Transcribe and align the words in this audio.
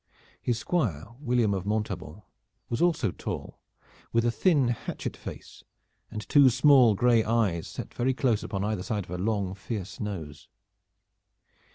His 0.41 0.57
Squire, 0.57 1.09
William 1.19 1.53
of 1.53 1.63
Montaubon, 1.63 2.23
was 2.69 2.81
also 2.81 3.11
tall, 3.11 3.59
with 4.11 4.25
a 4.25 4.31
thin 4.31 4.69
hatchet 4.69 5.15
face, 5.15 5.63
and 6.09 6.27
two 6.27 6.49
small 6.49 6.95
gray 6.95 7.23
eyes 7.23 7.67
set 7.67 7.93
very 7.93 8.15
close 8.15 8.41
upon 8.41 8.63
either 8.63 8.81
side 8.81 9.03
of 9.03 9.11
a 9.11 9.19
long 9.19 9.53
fierce 9.53 9.99
nose. 9.99 10.47